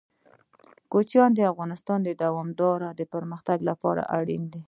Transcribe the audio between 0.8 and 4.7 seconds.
کوچیان د افغانستان د دوامداره پرمختګ لپاره اړین دي.